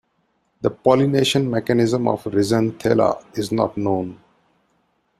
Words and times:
The 0.61 0.71
pollination 0.71 1.47
mechanism 1.47 2.07
of 2.07 2.23
"Rhizanthella" 2.23 3.23
is 3.37 3.51
not 3.51 3.77
known. 3.77 4.19